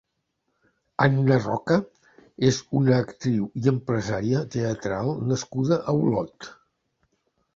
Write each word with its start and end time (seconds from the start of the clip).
Anna 1.03 1.35
Roca 1.41 1.75
és 2.47 2.57
una 2.79 2.95
actriu 3.03 3.45
i 3.65 3.69
empresària 3.73 4.41
teatral 4.57 5.13
nascuda 5.33 5.81
a 5.93 5.99
Olot. 6.07 6.49